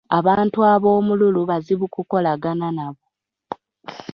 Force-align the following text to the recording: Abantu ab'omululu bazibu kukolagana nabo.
Abantu 0.17 0.57
ab'omululu 0.73 1.41
bazibu 1.49 1.85
kukolagana 1.93 2.67
nabo. 2.77 3.03